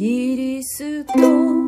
[0.00, 1.59] キリスト。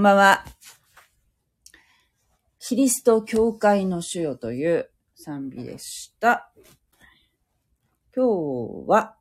[0.00, 0.44] んばんは。
[2.58, 6.50] キリスト教会の主よという賛美でした。
[8.16, 9.16] 今日は、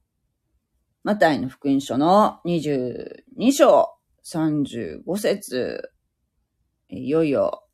[1.04, 3.90] マタイの福音書の22章
[4.24, 5.92] 35節
[6.88, 7.66] いよいよ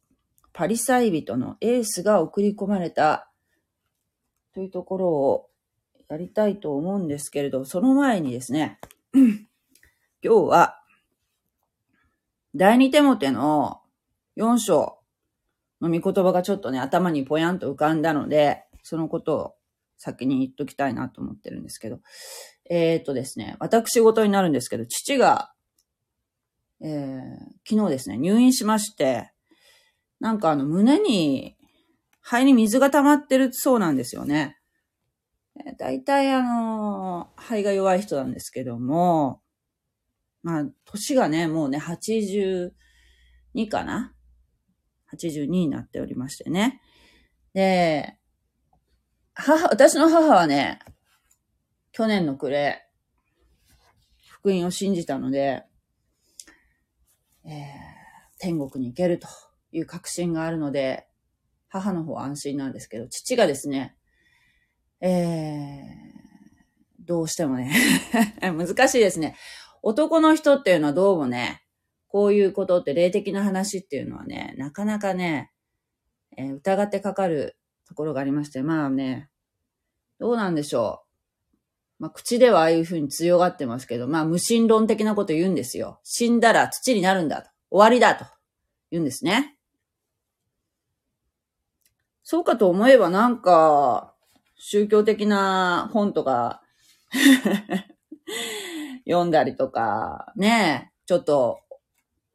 [0.51, 3.31] パリサイ人のエースが送り込まれた
[4.53, 5.49] というところを
[6.09, 8.79] やりたいと思うんですけれど、その前にですね、
[9.13, 9.43] 今
[10.21, 10.81] 日は
[12.55, 13.81] 第二手モテの
[14.37, 14.99] 4章
[15.81, 19.53] の御言葉がちょっとね、頭にぽやんと浮かんだので、そのことを
[19.97, 21.99] 先に言っときたいなと思ってるんですけど、
[22.69, 25.51] えー、っとですね、私事になるんですけど、父が、
[26.81, 29.33] えー、昨日ですね、入院しまして、
[30.21, 31.57] なんかあの胸に、
[32.21, 34.57] 肺に水が溜まってるそうなんですよね。
[35.67, 39.41] え大体あの肺が弱い人なんですけども、
[40.45, 42.69] まあ、年がね、もうね、82
[43.67, 44.13] かな
[45.11, 46.83] ?82 になっておりましてね。
[47.53, 48.19] で、
[49.33, 50.81] 母、私の母はね、
[51.93, 52.87] 去年の暮れ、
[54.27, 55.63] 福音を信じたので、
[57.43, 57.51] えー
[58.37, 59.27] 天国に行けると
[59.71, 61.07] いう確信があるので、
[61.69, 63.95] 母の方は安心なんですけど、父がですね、
[65.01, 66.25] えー
[67.05, 67.71] どうしてもね、
[68.41, 69.35] 難しいですね。
[69.87, 71.61] 男の人っていうのはどうもね、
[72.07, 75.51] こういうことって霊的な話っていうのはね、なかなかね、
[76.35, 77.55] えー疑ってかかる
[77.87, 79.29] ところがありまして、まあね、
[80.19, 81.03] どうなんでしょ
[81.99, 82.01] う。
[82.01, 85.99] まあ、口ではああいうふうに強がってますけど、まあ、無神論的なこと言うんですよ。
[86.03, 87.49] 死んだら土になるんだと。
[87.69, 88.25] 終わりだと。
[88.89, 89.55] 言うんですね。
[92.23, 94.15] そうかと思えばなんか、
[94.57, 96.63] 宗教的な本とか、
[99.07, 101.59] 読んだりとか、ねちょっと、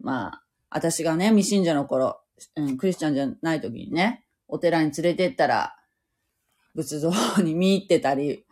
[0.01, 2.21] まあ、私がね、未信者の頃、
[2.57, 5.77] うん、クリスチャンじゃない時にね、お寺に連れてったら、
[6.75, 7.11] 仏像
[7.43, 8.45] に見入ってたり、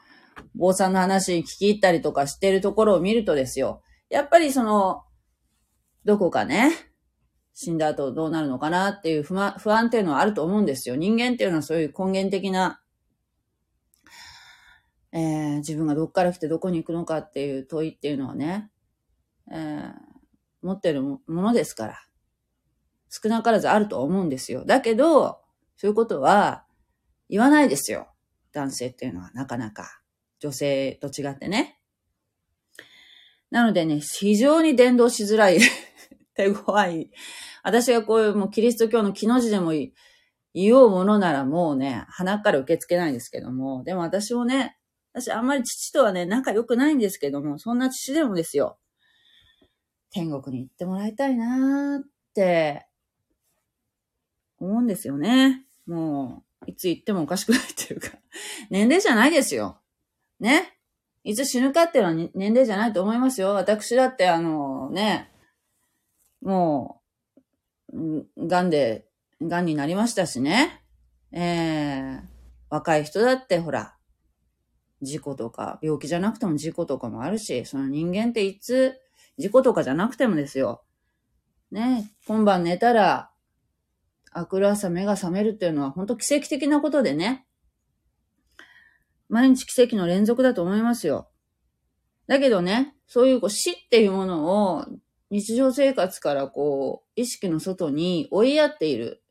[0.55, 5.03] 坊さんの話に聞き入ったりとかしてるところを見るとですよ、やっぱりその、
[6.05, 6.73] どこかね、
[7.55, 10.97] 死んだ後どうなるのかなっていう不不安っていうのはあると思うんですよ。
[10.97, 12.81] 人間っていうのはそういう根源的な、
[15.19, 18.71] えー自分がどっから来てどこに行くのかっていう問いっていうのはね、
[19.51, 19.93] えー
[20.61, 22.03] 持ってるものですから、
[23.09, 24.65] 少なからずあると思うんですよ。
[24.65, 25.41] だけど、
[25.77, 26.65] そういうことは
[27.29, 28.09] 言わないですよ。
[28.53, 30.01] 男性っていうのはなかなか。
[30.41, 31.81] 女性と違ってね。
[33.51, 35.59] なのでね、非常に伝道しづらい、
[36.35, 37.11] 手強い。
[37.63, 39.73] 私がこういうもうキリスト教の木の字でも
[40.55, 44.78] 言おうものならもうね、鼻から受け付けないんですけども、でも私もね、
[45.21, 48.79] 私あんまり父とはね、仲良くないんですけども、そんな父でもですよ。
[50.11, 52.87] 天国に行ってもらいたいなーって、
[54.59, 55.65] 思うんですよね。
[55.87, 58.11] もう、いつ行ってもおかしくないっていうか、
[58.71, 59.81] 年齢じゃないですよ。
[60.41, 60.79] ね。
[61.25, 63.55] いつ死ぬかっていうのは年齢じゃないと思いますよ。
[63.55, 65.31] 私だってあのね、
[66.41, 67.03] も
[67.93, 69.09] う、ん癌で、
[69.41, 70.83] 癌になりましたしね。
[71.33, 72.29] ええ
[72.71, 73.98] 若い人だってほら、
[75.03, 78.99] 事故とか、病気じゃなくても事故とかもあるし、その人間っていつ、
[79.39, 80.83] 事故とかじゃなくてもですよ。
[81.71, 83.31] ね、今晩寝たら、
[84.35, 87.47] 明くる朝目が覚めるっていうのは本当奇跡的なことでね。
[89.29, 91.29] 毎日奇跡の連続だと思いますよ。
[92.27, 94.87] だけどね、そういうこう死っていうものを
[95.31, 99.23] 日常生活からこう意識の外に追いやっている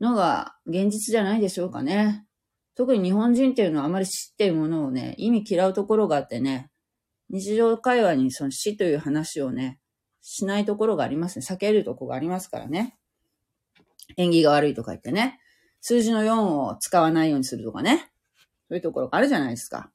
[0.00, 2.26] のが現実じゃないでしょうかね。
[2.80, 6.70] 特に日本人っていうのはあまり死っていうものをね、意味嫌うところがあってね、
[7.28, 9.78] 日常会話にその死という話をね、
[10.22, 11.44] しないところがありますね。
[11.46, 12.96] 避けるとこがありますからね。
[14.16, 15.40] 縁起が悪いとか言ってね。
[15.82, 18.10] 数字の4を使わないようにするとかね。
[18.70, 19.90] そういうところがあるじゃないですか。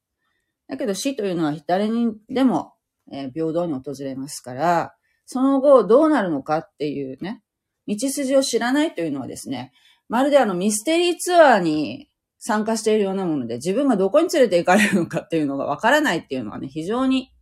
[0.67, 2.75] だけど死というのは誰にでも、
[3.11, 4.95] えー、平等に訪れますから、
[5.25, 7.41] その後どうなるのかっていうね、
[7.87, 9.71] 道筋を知らないというのはですね、
[10.07, 12.09] まるであのミステリーツアーに
[12.47, 17.33] 参加しているようなもので、自分がどこに連れて行かれるのかっていうのがわからないっていうのはね、非常に、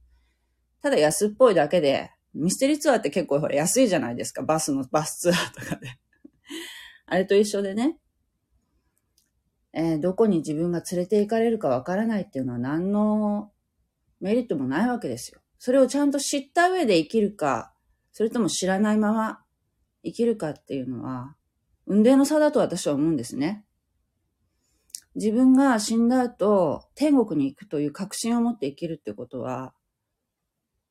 [0.82, 4.44] ただ安っぽいだけで、ミステリーツアーって結構ほら安いじゃないですか。
[4.44, 5.90] バスの、バスツアーとかで。
[7.06, 8.00] あれと一緒でね、
[9.74, 13.52] えー、どこに自分が連れて行かれるかわからないっていうのは何の
[14.22, 15.42] メリットもないわけですよ。
[15.60, 17.74] それをちゃんと知った上で生きるか、
[18.14, 19.44] それとも知らないまま
[20.06, 21.36] 生きるかっていうのは、
[21.88, 23.66] 運命の差だと私は思うんですね。
[25.16, 29.74] 自分が死んだ後、天国に行くという確信を持って生きるってことは、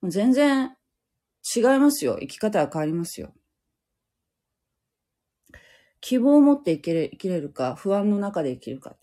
[0.05, 0.77] 全然
[1.57, 2.19] 違いますよ。
[2.21, 3.33] 生き方は変わりますよ。
[6.01, 8.97] 希望を持って生きれ生きれるか、不安の中で生きるか。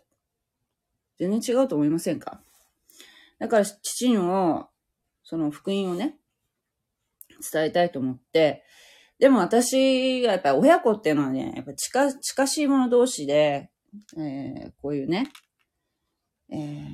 [1.17, 2.41] 全然違うと思いませんか？
[3.39, 4.69] だから父の、
[5.23, 6.17] その福音をね、
[7.51, 8.63] 伝えたいと思って、
[9.17, 13.69] でも私がやっぱり親子っていうのはね、やっぱ近近しい者同士で、
[14.17, 15.29] えー、こういうね、
[16.51, 16.89] えー、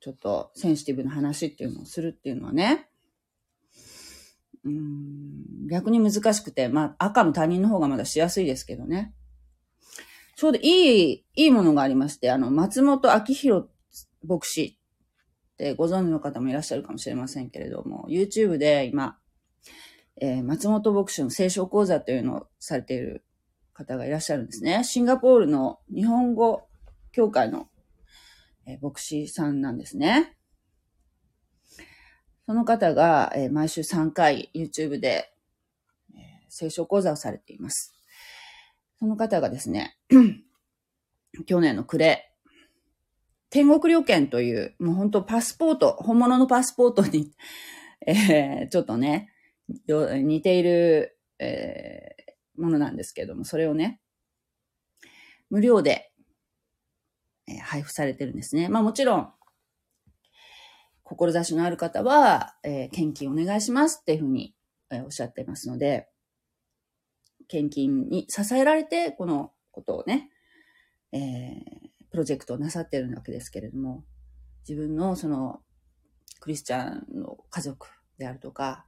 [0.00, 2.88] ちょっとセンシティブな話っていうのをするっていうのはね、
[4.64, 9.14] うん、逆に難しくて、まあ赤の他人の方がまだしやすいですけどね。
[10.36, 13.66] ちょうどいい、いいものがありまして、あの、松本明宏
[14.26, 14.78] 牧師
[15.52, 19.18] ってご存知の方もいらっしゃるかもしれませんけれども、YouTube で今、
[20.20, 23.24] えー、松本牧師の聖書講座というのをされている
[23.84, 24.84] 方がいらっしゃるんですね。
[24.84, 26.62] シンガポールの日本語
[27.12, 27.68] 協会の、
[28.66, 30.36] え、牧師さんなんですね。
[32.46, 35.32] その方が、え、毎週3回 YouTube で、
[36.16, 37.94] え、聖書講座をされています。
[38.98, 39.96] その方がですね、
[41.46, 42.32] 去年の暮れ、
[43.50, 47.32] 天国旅券という、もう本当パスポート、本物のパスポートに、
[48.06, 49.28] えー、ちょっとね、
[49.86, 52.11] 似ている、え
[52.56, 54.00] ものなんですけれども、それをね、
[55.50, 56.12] 無料で、
[57.46, 58.68] え、配布されてるんですね。
[58.68, 59.32] まあもちろん、
[61.02, 64.54] 志のある方は、えー、献金お願いしますっていうふうに、
[64.90, 66.08] えー、おっしゃってますので、
[67.48, 70.30] 献金に支えられて、このことをね、
[71.12, 74.04] えー、プロジェクトをなさってるわけですけれども、
[74.66, 75.60] 自分のその、
[76.40, 77.86] クリスチャンの家族
[78.18, 78.86] であるとか、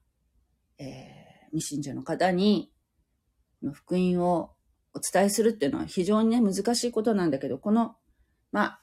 [0.78, 2.72] えー、未信者の方に
[3.64, 4.50] の福音を
[4.94, 7.96] お伝えするっていうのは非常にね、難しいことなんだけど、この、
[8.52, 8.81] まあ、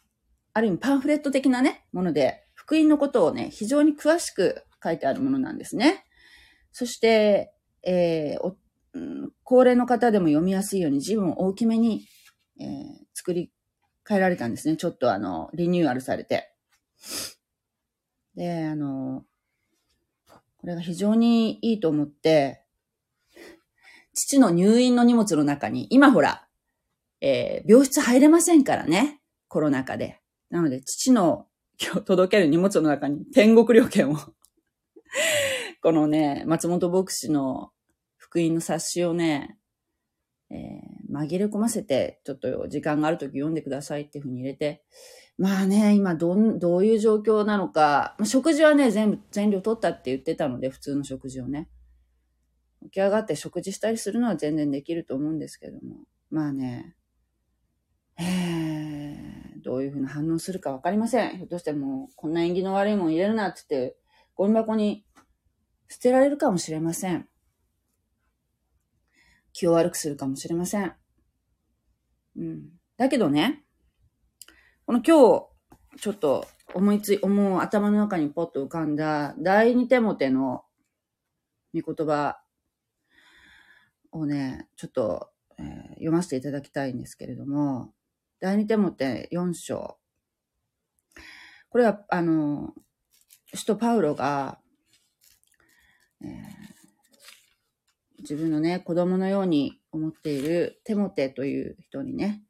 [0.54, 6.06] ある意味パンフレット的なね、もので、福音のことをね、非常に詳しく書いてあるものなんですね。
[6.72, 8.56] そして、えー、
[8.94, 12.06] うん、高齢の方でも読みやすいように自分を大きめに、
[12.60, 12.68] えー、
[13.14, 13.52] 作り
[14.08, 14.76] 変えられたんですね。
[14.76, 16.54] ちょっとあの、リニューアルされて。
[18.36, 19.24] で、あの、
[20.58, 22.64] これが非常にいいと思って、
[24.14, 26.48] 父の入院の荷物の中に、今ほら、
[27.22, 29.22] えー、病室入れませんからね。
[29.48, 30.20] コロナ禍で。
[30.50, 31.48] なので、父の
[31.82, 34.16] 今日届ける荷物の中に天国旅券を
[35.82, 37.72] このね、松本牧師の
[38.18, 39.58] 福音の冊子をね、
[40.50, 44.84] えー、紛れ込ませて、ちょっと時間があるとき読んでくださいっていうふうに入れて、
[45.38, 51.68] まあね、今どん、どういう状況なのか、まあ、食事はね、全部、全量取ったって言ってたので、普通の食事をね。
[52.84, 55.98] 起き上がって食事したりするのは全然できると思うんですけども。
[56.30, 56.96] まあね、
[58.18, 61.38] えー、どういうふうな反応するかわかりません。
[61.38, 63.98] ひょっとしてもう、こんな縁起の悪いもん入れるなって言って、
[64.36, 65.06] ゴミ箱に
[65.90, 67.28] 捨てられるかもしれません。
[69.54, 70.94] 気を悪くするかもしれません。
[72.38, 72.70] うん。
[72.98, 73.64] だけどね、
[74.86, 75.48] この今
[75.96, 80.64] 日、ちょっと思いつい、思う頭の中にポッと浮かんだ、第二手モテの
[81.74, 82.42] 見言葉
[84.12, 87.94] をね、ちょっと、えー、読ませていただきたいんですけれども、
[88.40, 89.98] 第二手モて4章。
[91.70, 92.74] これは、あの、
[93.54, 94.60] 使徒パウロが、
[96.22, 96.30] えー、
[98.20, 102.44] 自分のね、子供のように思っているテモテという人にね、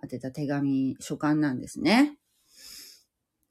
[0.00, 2.18] 当てた手紙、書簡なんですね。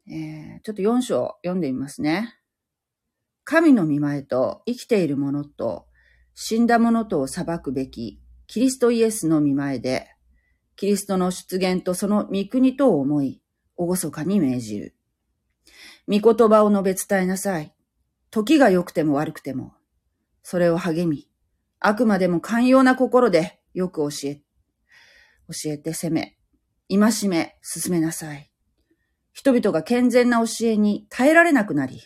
[0.09, 2.39] えー、ちょっと4章読んでみますね。
[3.43, 5.86] 神の見前と生きている者と
[6.39, 10.07] 死んだ者とを裁くべきキリストイエスの見前で、
[10.75, 13.41] キリストの出現とその御国とを思い、
[13.75, 14.95] おごそかに命じる。
[16.07, 17.73] 御言葉を述べ伝えなさい。
[18.29, 19.73] 時が良くても悪くても、
[20.43, 21.27] それを励み、
[21.79, 24.35] あくまでも寛容な心でよく教え、
[25.51, 26.37] 教えて責め、
[26.87, 28.51] 戒め、進めなさい。
[29.33, 31.99] 人々が健全な教えに耐えられなくなり、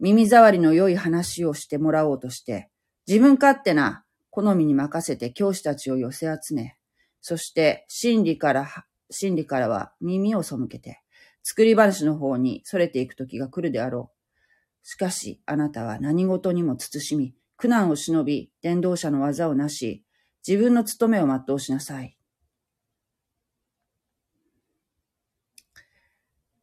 [0.00, 2.68] 耳障りの良い話をしてもらおうとして、
[3.06, 6.76] 自分勝手な好みに任せて教師たちを寄せ集め、
[7.20, 8.68] そして真理から、
[9.10, 11.02] 真理からは耳を背けて、
[11.42, 14.86] 作り話の方に逸れていく時が来るであろう。
[14.86, 20.04] しかし、あなたは何事にも慎み、苦難を忍び、伝道者の技をなし、
[20.46, 22.16] 自分の務めを全うしなさい。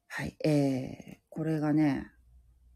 [0.07, 2.11] はい、えー、これがね、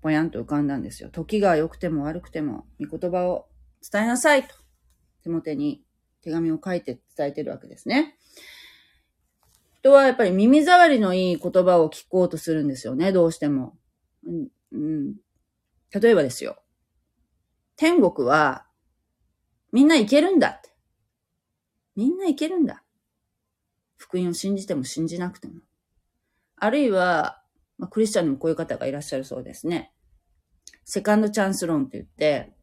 [0.01, 1.09] ぼやんと浮かんだんですよ。
[1.09, 3.47] 時が良くても悪くても、御言葉を
[3.89, 4.55] 伝えなさいと、
[5.23, 5.83] 手元に
[6.21, 8.17] 手紙を書いて伝えてるわけですね。
[9.79, 13.77] 人はやっぱり耳障りのいい言葉を聞こうとするんですよね、どうしても。
[14.25, 15.15] うん、うん、
[15.91, 16.61] 例えばですよ。
[17.75, 18.67] 天国は、
[19.71, 20.69] みんな行けるんだって。
[21.95, 22.83] みんな行けるんだ。
[23.97, 25.61] 福音を信じても信じなくても。
[26.57, 27.41] あるいは、
[27.79, 29.91] まあ、クリスチャンにもこういう方がいらっしゃるそうですね。
[30.85, 32.53] セカンドチャンス論って言って、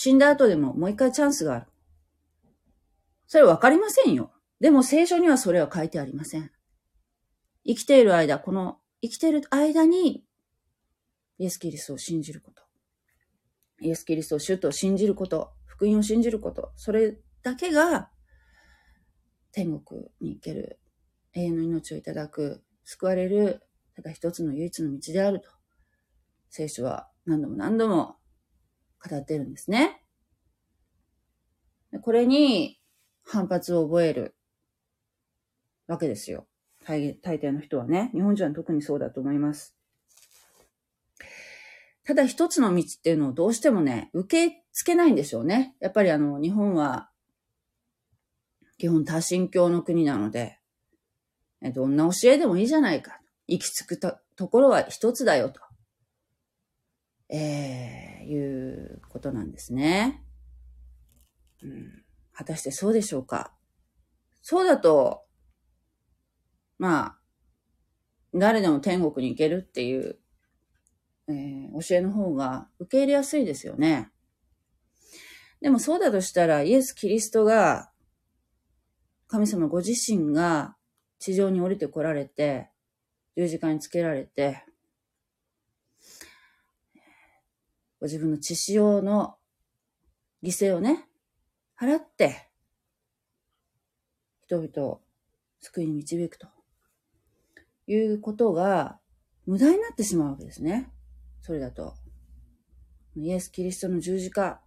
[0.00, 1.66] 死んだ後でももう一回チャンスがある。
[3.26, 4.30] それわかりませんよ。
[4.60, 6.52] でも聖書にはそれは書いてありません。
[7.66, 10.24] 生きている間、この生きている間に、
[11.38, 12.62] イエス・キリストを信じること。
[13.80, 18.08] イエス・キリストを主と信じること、福音を信じること、それだけが
[19.50, 20.78] 天国に行ける、
[21.34, 23.62] 永遠の命をいただく、救われる
[23.96, 25.50] ただ一つの唯一の道であると、
[26.50, 28.17] 聖書は何度も何度も
[28.98, 30.02] 語ってるんですね。
[32.02, 32.78] これに
[33.24, 34.34] 反発を覚える
[35.86, 36.46] わけですよ。
[36.84, 38.10] 大大抵の人はね。
[38.14, 39.74] 日本人は特にそうだと思います。
[42.04, 45.76] ただ一つの道っていうのをどうしてもね、受け付けないんでしょうね。
[45.80, 47.10] やっぱりあの、日本は
[48.78, 50.58] 基本多神教の国なので、
[51.74, 53.20] どんな教えでもいいじゃないか。
[53.46, 55.60] 行き着くとところは一つだよと、
[57.28, 60.24] えー、いうことなんですね。
[61.62, 63.52] うん、果たしてそうでしょうか？
[64.42, 65.24] そうだと、
[66.78, 67.18] まあ、
[68.32, 70.18] 誰でも天国に行けるっていう、
[71.28, 74.10] えー、教えの方が受け入れやすいですよね。
[75.60, 77.90] でもそうだとしたら、イエス・キリストが、
[79.26, 80.76] 神様ご自身が
[81.18, 82.70] 地上に降りてこられて、
[83.36, 84.64] 十字架につけられて、
[88.00, 89.36] ご自分の血潮の
[90.42, 91.08] 犠牲をね、
[91.80, 92.48] 払って、
[94.46, 95.02] 人々を
[95.60, 96.48] 救いに導くと
[97.86, 98.98] いうことが
[99.46, 100.90] 無駄になってしまうわけですね。
[101.40, 101.94] それだと。
[103.16, 104.60] イエス・キリストの十字架、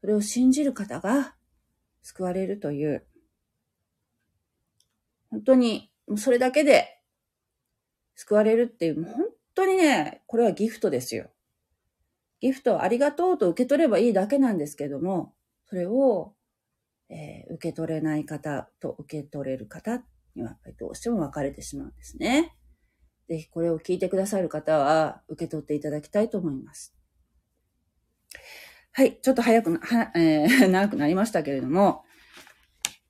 [0.00, 1.36] それを信じる方が
[2.02, 3.06] 救われるという、
[5.30, 7.00] 本当に、もうそれだけで
[8.16, 11.30] 救われるっていう、本当にね、これはギフトですよ。
[12.40, 16.34] ギフトありがとうと受け取ればいいだけなんですけども、それを、
[17.08, 20.02] えー、受け取れない方と受け取れる方
[20.34, 22.54] にはやっぱりどうしても分かれてしまうんですね。
[23.28, 26.94] ぜひこれを聞いてくださる方は受け取っていただきたいと思います。
[28.92, 32.04] はい、ちょっと早くな、はえー、 長くなりましたけれども、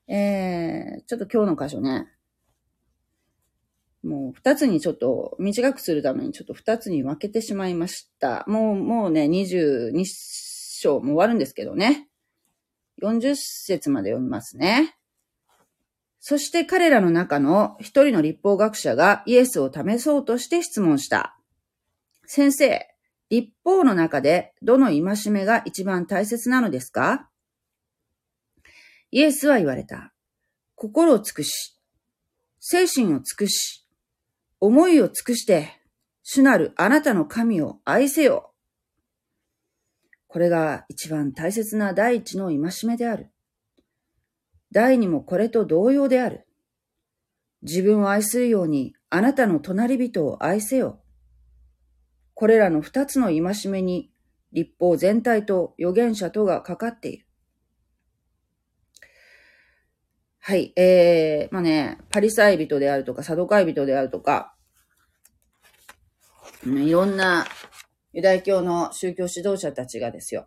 [0.08, 2.08] えー、ちょっと今日の箇所ね、
[4.06, 8.44] もう二つにちょっと短くするためにちょっと二つに分けてしまいました。
[8.46, 10.04] もう、もうね、22
[10.80, 12.08] 章も終わるんですけどね。
[13.02, 14.96] 40節まで読みますね。
[16.20, 21.38] そして彼らの中の一人の立法学者がイエスを試そうとして質問した。
[22.24, 22.86] 先生、
[23.30, 27.28] 立法の中でどの戒めが一番大切なのですか？
[29.10, 30.12] イエスは言われた。
[30.74, 31.78] 心を尽くし、
[32.58, 33.85] 精神を尽くし、
[34.60, 35.68] 思いを尽くして、
[36.22, 38.52] 主なるあなたの神を愛せよ。
[40.28, 42.58] これが一番大切な第一の戒
[42.88, 43.30] めである。
[44.72, 46.46] 第二もこれと同様である。
[47.62, 51.00] 自分を愛するようにあなたの隣人を愛せよ。
[52.34, 54.10] これらの二つの戒めに
[54.52, 57.25] 立法全体と預言者とがかかっている。
[60.48, 60.72] はい。
[60.76, 64.54] えー、まあね、パリサイ人であるとか、サドカイ人であるとか、
[66.64, 67.48] いろんな
[68.12, 70.46] ユダヤ教の宗教指導者たちがですよ、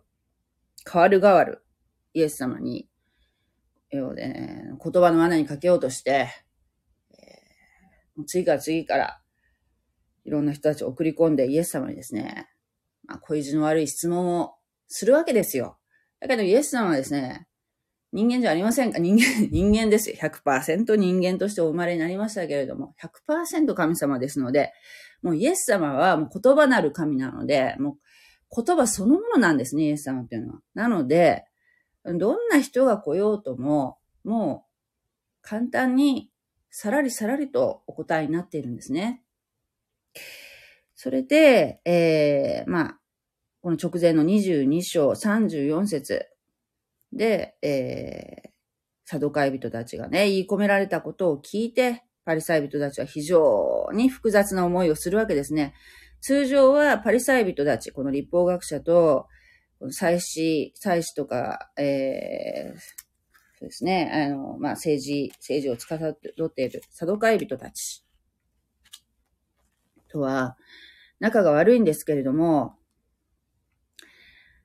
[0.90, 1.66] 変わる変わる
[2.14, 2.88] イエス様に、
[3.90, 6.30] ようでね、言葉の罠にかけようとして、
[7.12, 9.20] えー、次から次から、
[10.24, 12.48] いろんな人たちを送り込んでイエス様にですね、
[13.04, 14.54] まあ、恋路の悪い質問を
[14.88, 15.76] するわけですよ。
[16.20, 17.48] だけどイエス様はですね、
[18.12, 18.98] 人間じゃありませんか？
[18.98, 20.16] 人間、 人間ですよ。
[20.16, 22.94] 100%人間としてお生まれになりましたけれども、
[23.28, 24.72] 100%神様ですので、
[25.22, 27.98] もうイエス様はもう言葉なる神なので、も
[28.50, 30.60] う言葉そのものなんですね、イエス様っていうのは。
[30.74, 31.44] なので、
[32.04, 34.70] どんな人が来ようとも、もう
[35.42, 36.30] 簡単に
[36.70, 39.22] さらりさらりとお答えになっているんですね。
[40.94, 43.00] それで、えー、まあ、
[43.62, 46.26] この直前の22章34節
[47.12, 48.50] で、えー、
[49.04, 55.74] サドカイ人たちがね、言い込められたことを聞いて、パリサイ人たちは非常に複雑な思いをするわけですね。
[56.20, 59.26] 通常はパリサイ人たち、この立法学者と、
[59.90, 62.78] 祭司、祭司とか、えー、
[63.58, 68.04] そうですね、あの、まあ、政治、政治を司っているサドカイ人たち
[70.08, 70.56] とは、
[71.18, 72.76] 仲が悪いんですけれども、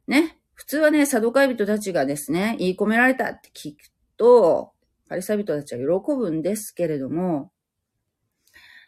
[0.08, 4.74] ね、普通はね、サドカイ人たちがですね、言い込められたって聞くと、
[5.08, 7.52] パリサイ人たちは喜ぶんですけれども、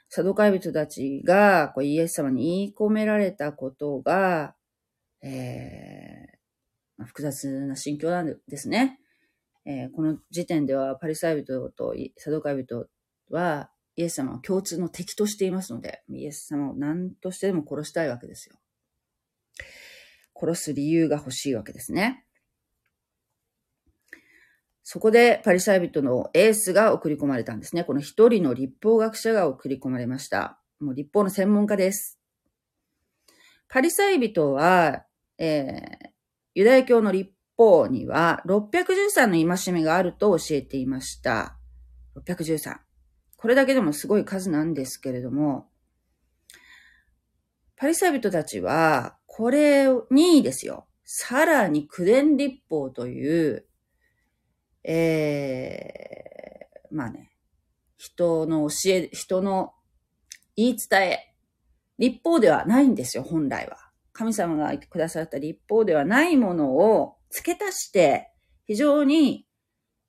[0.09, 4.55] サドカイ人たちがこうイエス様に言い込められたことが、
[5.21, 9.00] えー、複雑な心境なんですね。
[9.65, 12.88] えー、この時点ではパリサイ人とサドカイ人
[13.29, 18.55] はイエス様を共通の敵としていますので、イエス様を何としてでも殺したいわけですよ。
[20.39, 22.25] 殺す理由が欲しいわけですね。
[24.84, 27.84] そこでパリサイ人のエースが送り込まれたんですね。
[27.84, 30.62] この一人の立法学者が送り込まれました。
[30.79, 32.20] もう立法の専門家です。
[33.67, 35.03] パリサイ人は、
[35.38, 36.08] えー、
[36.56, 41.58] ユダヤ教の立法には613の戒めがあると教えていました。
[42.15, 42.77] 613。
[43.36, 45.70] これだけでもすごい数なんですけれども、
[47.75, 53.68] パリサイ人たちは、これにですよ、さらに九伝立法という、
[54.83, 57.35] えー、まあね、
[57.98, 59.74] 人の教え、人の
[60.55, 61.35] 言い伝え、
[62.00, 63.77] 立法ではないんですよ、本来は。
[64.11, 68.31] 神様がくださった立法ではないものを付け足して、
[68.66, 69.46] 非常に、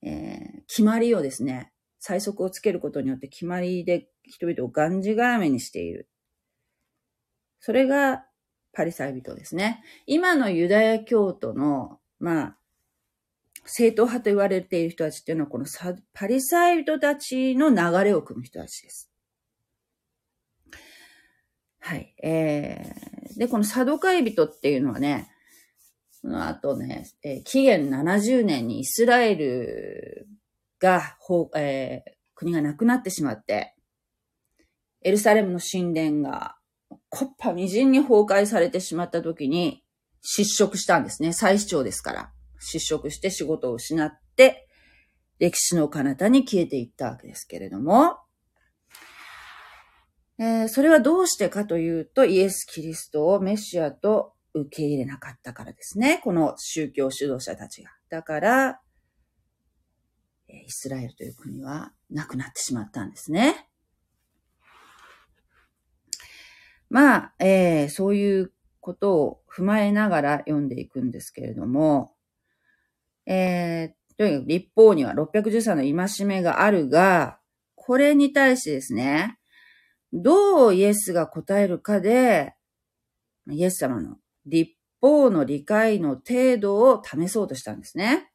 [0.00, 6.08] えー、決まりをですね、最速をつけることによって決まりで人々をがんじがらめにしている。
[7.60, 8.24] それが
[8.72, 9.82] パリサイ人ですね。
[10.06, 12.56] 今のユダヤ教徒の、まあ、
[13.64, 15.66] 正統派と言われている人たちっていうのは、この
[16.14, 19.10] パリサイ人たちの流れを組む人たちです。
[21.80, 22.14] はい。
[22.22, 25.30] えー、で、このサドカイ人っていうのはね、
[26.10, 30.28] その後ね、えー、紀元70年にイスラエル
[30.80, 31.16] が、
[31.56, 33.74] えー、国がなくなってしまって、
[35.02, 36.57] エルサレムの神殿が
[37.10, 39.82] コッパみじんに崩壊されてしまった時に
[40.20, 41.32] 失職したんですね。
[41.32, 42.32] 再市長ですから。
[42.60, 44.68] 失職して仕事を失って、
[45.38, 48.18] 歴史の彼方に消えていったわけですけれども、
[50.40, 56.20] えー、それはどうしてかというと、イエス・キリストをメシアと受け入れなかったからですね。
[56.22, 57.90] この宗教指導者たちが。
[58.08, 58.80] だから、
[60.48, 63.67] イスラエルという国はなくなってしまったんですね。
[66.90, 72.14] まあ、えー、そういうことを踏まえながら読んでいくんですけれども、
[73.26, 77.38] えー、とにかく立法には613の戒めがあるが、
[77.74, 79.38] これに対してですね、
[80.12, 82.54] どうイエスが答えるかで、
[83.50, 88.30] イエス様の立法の理解の程度を試そうとしたんですね。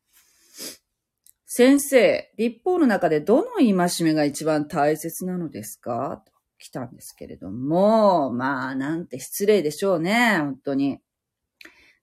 [1.46, 6.24] 先生、立法の中でどの戒めが一番大切なのですか？
[6.63, 10.99] 来たんですけれども、まあ、なんて失礼でしょうね、本当に。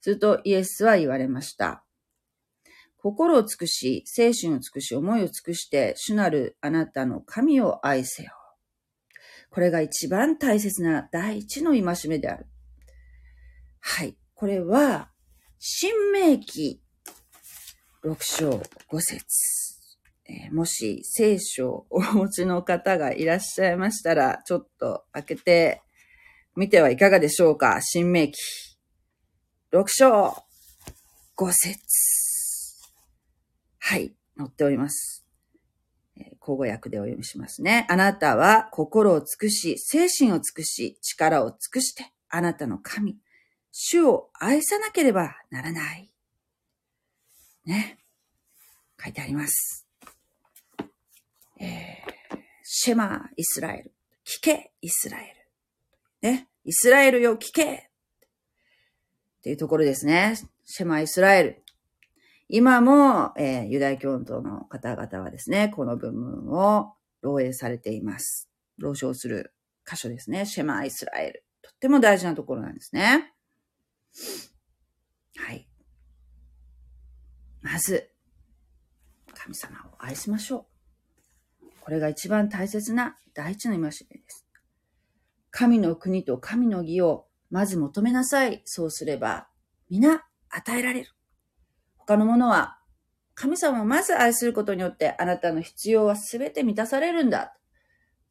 [0.02, 1.82] するとイエスは言われました。
[2.98, 8.32] 心を尽くし、精神を尽くし、思いを尽くして、主なるあなたの神を愛せよ。
[9.48, 12.46] これが一番大切な第一の戒めである。
[13.80, 14.18] はい。
[14.34, 15.10] これは、
[15.58, 16.82] 新明記
[18.04, 18.50] 6章
[18.90, 19.79] 5節、
[20.52, 25.82] もし聖書をお持ちの方がいらっしゃいましたら、ちょっと開けて
[26.56, 27.80] みてはいかがでしょうか？
[27.80, 28.32] 新明記。
[29.72, 30.36] 6章
[31.36, 31.78] 5節
[33.78, 35.24] はい、載っております。
[36.16, 37.86] え、口語訳でお読みしますね。
[37.88, 43.18] あなたは心を尽くし、精神を尽くし、力を尽くして、あなたの神、
[43.72, 46.12] 主を愛さなければならない。
[47.64, 47.98] ね。
[49.02, 49.86] 書いてあります。
[51.60, 53.92] えー、シェマーイスラエル。
[54.24, 55.36] 聞けイスラエ
[56.22, 56.28] ル。
[56.30, 60.36] ね、イスラエルよ聞けっていうところですね。
[60.64, 61.62] シェマーイスラエル。
[62.48, 68.50] 今も、えー、ユダヤ教徒の方々はですね、この部分を漏洩されています。
[68.80, 69.54] 漏唱する
[69.86, 70.46] 箇所ですね。
[70.46, 71.44] シェマーイスラエル。
[71.62, 73.34] とっても大事なところなんですね。
[75.36, 75.68] はい。
[77.60, 78.10] まず、
[79.34, 80.69] 神様を愛しましょう。
[81.80, 83.94] これが一番大切な第一の戒めで
[84.28, 84.46] す。
[85.50, 88.62] 神の国と神の義をまず求めなさい。
[88.64, 89.48] そうすれば、
[89.88, 91.10] 皆与えられる。
[91.96, 92.78] 他のものは、
[93.34, 97.56] 神様をまず愛することによってあなたの必要は全て満たされるんだ。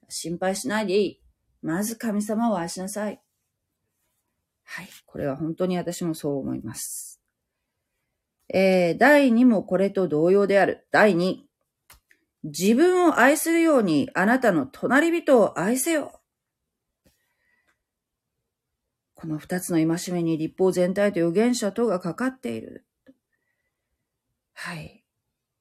[0.08, 1.22] 心配しないでいい。
[1.62, 3.22] まず神様を愛しなさい。
[4.64, 4.90] はい。
[5.06, 7.20] これは本当に私もそう思います。
[8.54, 10.88] えー、第2もこれと同様である。
[10.92, 11.49] 第2。
[12.44, 16.20] 自分を愛するようにあなたの隣人を愛せよ。
[19.14, 22.86] この二つの戒めに立法全体と預言者とがかかっている。
[24.54, 25.04] はい。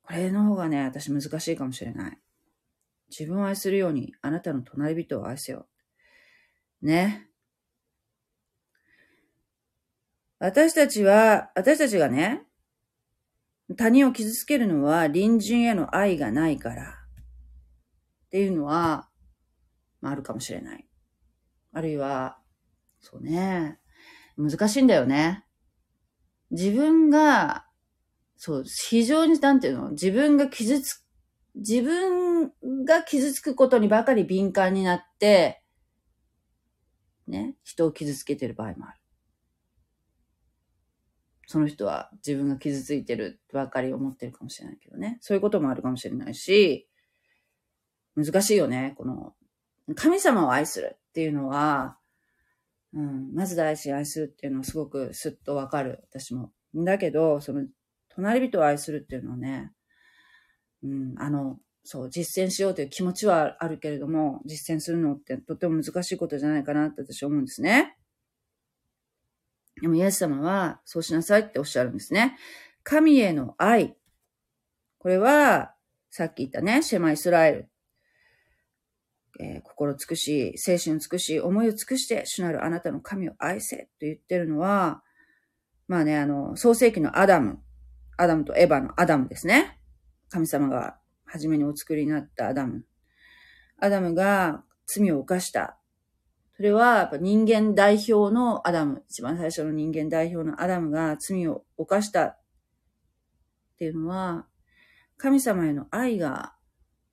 [0.03, 2.19] これの方がね、私難しいかもしれない。
[3.11, 5.67] 自分を愛するように、あなたの隣人を愛せよ。
[6.83, 7.29] ね。
[10.39, 12.48] 私たちは、私たちがね、
[13.77, 16.95] 他人を傷つけるのは隣人への愛がないから
[18.27, 19.09] っていうのは、
[20.01, 20.89] まああるかもしれない。
[21.73, 22.39] あるいは、
[23.01, 23.79] そうね。
[24.37, 25.45] 難しいんだよね。
[26.51, 27.67] 自分が、
[28.37, 29.91] そう、非常に、なんていうの？
[29.91, 31.05] 自分が傷つ、
[31.55, 32.53] 自分
[32.85, 35.63] が傷つくことにばかり敏感になって、
[37.27, 39.01] ね、人を傷つけてる場合もある。
[41.51, 45.17] その人は自分が傷ついてるばかり思ってるかもしれないけどね。
[45.23, 46.87] そういうこともあるかもしれないし、
[48.15, 48.93] 難しいよね。
[48.99, 49.35] この、
[49.95, 51.97] 神様を愛するっていうのは、
[52.93, 56.53] うん、まず大事に愛するっていうのはすごくスッとわかる、私も。
[56.75, 57.65] だけど、その、
[58.11, 59.73] 隣人を愛するっていうのはね、
[60.83, 67.98] うん、あの、そう、実践しようという気持ちはあるけれども、実践するのってとても難しいことじゃないかなって私は思うんですね。
[69.81, 72.37] でも、イエス様は、そうしなさいっておっしゃるんですね。
[72.83, 73.97] 神への愛。
[74.99, 75.75] これは、
[76.11, 77.71] さっき言ったね、シェマイスラエル
[79.41, 85.03] えー、心尽くし、精神を尽くし、思いを尽くして、主なるあなたの神を愛せと言ってるのは、
[85.87, 87.61] まあね、あの、創世記のアダム、
[88.17, 89.79] アダムとエヴァのアダムですね。
[90.29, 92.85] 神様が初めにお作りになったアダム。
[93.81, 95.78] アダムが罪を犯した。
[96.59, 102.39] それは、やっぱ人間代表のアダム、一番最初の人間代表のアダムが罪を犯したっ
[103.79, 104.45] ていうのは、
[105.17, 106.57] 神様への愛が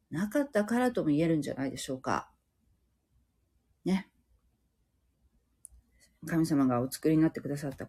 [0.09, 2.31] なかったからとも言えるんじゃないでしょうか。
[3.85, 4.09] ね。
[6.25, 7.87] 神様がお作りになってくださった、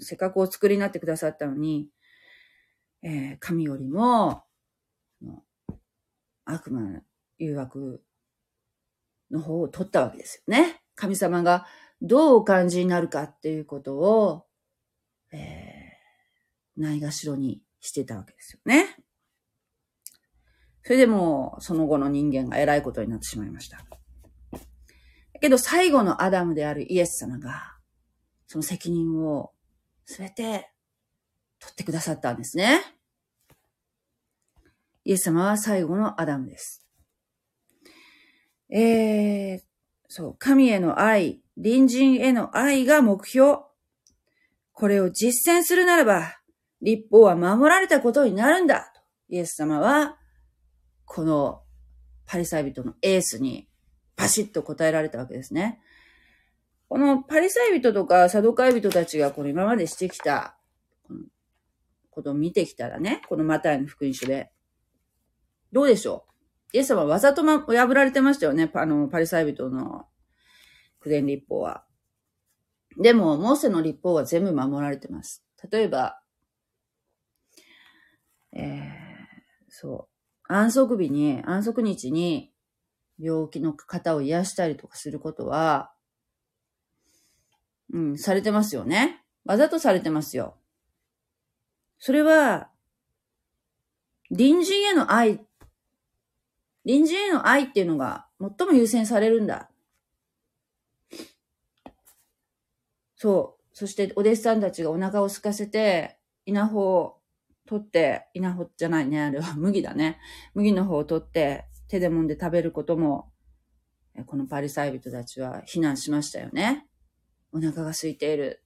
[0.00, 1.88] せっかくお作りになってくださったのに、
[3.00, 4.44] えー、神よりも、
[6.44, 7.00] 悪魔
[7.38, 8.02] 誘惑
[9.30, 10.82] の方を取ったわけですよね。
[10.98, 11.64] 神様が
[12.02, 14.46] どうお感じになるかっていうことを、
[15.32, 18.96] えー、ないがしろにしてたわけですよね。
[20.82, 23.76] それでもその後の人間が偉いことになってしまいました。
[23.78, 23.84] だ
[25.40, 27.76] けど最後のアダムであるイエス様が、
[28.48, 29.52] その責任を
[30.04, 30.72] すべて
[31.60, 32.80] 取ってくださったんですね。
[35.04, 36.84] イエス様は最後のアダムです。
[38.70, 39.67] えー、
[40.08, 43.58] そう、神への愛、隣人への愛が目標。
[44.72, 46.38] これを実践するならば、
[46.80, 48.92] 立法は守られたことになるんだ。
[49.28, 50.16] イエス様は
[51.04, 51.62] この
[52.24, 53.68] パリサイ人のエースに
[54.16, 55.80] パシッと答えられたわけですね。
[56.88, 60.56] このパリサイ人とかサドカイ人たちがこの今までしてきた
[62.10, 64.50] ことを見てきたらね、このマタイの福音書で。
[65.72, 66.27] どうでしょう？
[66.72, 68.70] イエス様はわざとま、破られてましたよね。
[68.74, 70.06] あの、パリサイ人の
[71.00, 71.84] 苦伝立法は。
[73.00, 75.44] でも、モーセの立法は全部守られてます。
[75.70, 76.20] 例えば、
[78.52, 78.64] えー、
[79.68, 80.08] そ
[80.48, 80.52] う。
[80.52, 82.52] 安息日に、安息日に
[83.18, 85.92] 病気の方を癒したりとかすることは、
[87.92, 89.24] うん、されてますよね。
[89.44, 90.56] わざとされてますよ。
[91.98, 92.70] それは、
[94.30, 95.46] 隣人への愛、
[96.88, 99.68] 隣人への愛っていうのが最も優先されるんだ。
[103.14, 103.76] そう。
[103.76, 107.20] そしてお弟子さんたちがお腹を空かせて、稲穂を
[107.66, 110.18] 取って、稲穂じゃないね、あれは 麦だね。
[110.54, 113.34] 麦の方を取って、手で揉んで食べることも、
[114.24, 116.88] このパリサイ人たちは非難しましたよね。
[117.52, 118.64] お腹が空いている。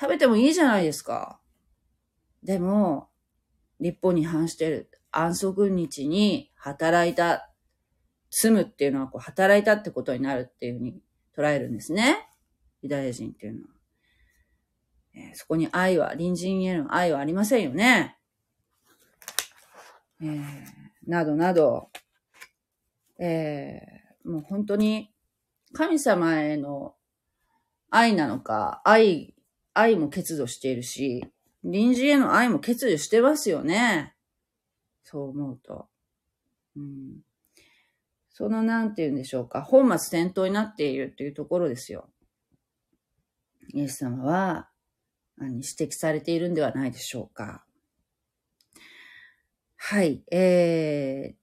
[0.00, 1.40] 食べてもいいじゃないですか。
[2.42, 3.10] でも、
[3.78, 4.90] 立法に反してる。
[5.12, 7.48] 安息日に働いた。
[8.34, 11.02] 住むっていうのはこう働いたってことになるっていうふうに
[11.36, 12.26] 捉えるんですね。
[12.80, 13.66] ユダヤ人っていうのは。
[15.14, 18.16] えー、そこに愛は、隣人への愛はありませんよね。
[20.22, 20.40] えー、
[21.06, 21.90] などなど、
[23.18, 25.12] えー、もう本当に
[25.74, 26.94] 神様への
[27.90, 29.34] 愛なのか、愛、
[29.74, 31.24] 愛も欠如しているし、
[31.62, 34.14] 隣人への愛も欠如してますよね。
[35.02, 35.88] そう思うと。
[36.76, 37.20] うん、
[38.30, 42.10] その、なんて言うんでしょうか、本末転倒になっているというところですよ。
[43.74, 44.68] イエス様は、
[45.38, 47.64] 指摘されているんではないでしょうか。
[49.76, 50.22] はい。
[50.30, 51.34] え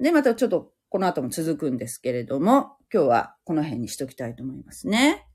[0.00, 5.26] ー、で、またちょっとこの後も続くんですけれども、今日はこの辺にしときたいと思いますね。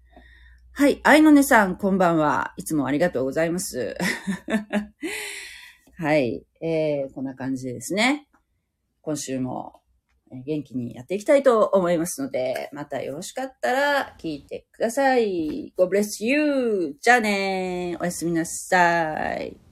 [0.72, 1.00] はい。
[1.04, 2.54] 愛のねさん、こんばんは。
[2.58, 3.98] いつもありがとうございます。
[6.00, 6.46] はい。
[6.62, 8.28] えー、こんな感じでですね。
[9.02, 9.82] 今週も
[10.46, 15.74] 元気にやっていきたいと思いますので、またよろしかったら聞いてください。
[15.76, 16.96] God bless you!
[17.02, 19.67] じゃあねーおやすみなさい。